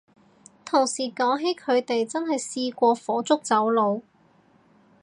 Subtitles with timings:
[0.65, 4.01] 同事講起佢哋真係試過火燭走佬